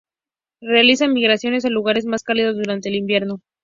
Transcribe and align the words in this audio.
Realiza 0.61 1.07
migraciones 1.07 1.63
a 1.63 1.69
lugares 1.69 2.07
más 2.07 2.23
cálidos 2.23 2.55
durante 2.55 2.89
el 2.89 2.95
invierno. 2.95 3.43